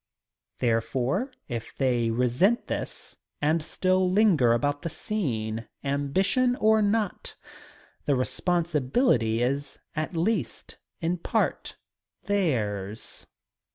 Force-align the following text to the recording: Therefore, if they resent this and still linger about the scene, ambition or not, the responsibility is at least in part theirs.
Therefore, 0.57 1.31
if 1.47 1.77
they 1.77 2.09
resent 2.09 2.65
this 2.65 3.17
and 3.39 3.61
still 3.61 4.09
linger 4.09 4.51
about 4.51 4.81
the 4.81 4.89
scene, 4.89 5.67
ambition 5.83 6.55
or 6.55 6.81
not, 6.81 7.35
the 8.05 8.15
responsibility 8.15 9.43
is 9.43 9.77
at 9.95 10.17
least 10.17 10.79
in 11.01 11.19
part 11.19 11.77
theirs. 12.23 13.27